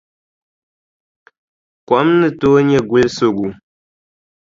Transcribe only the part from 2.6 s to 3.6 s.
nyɛ gulisigu.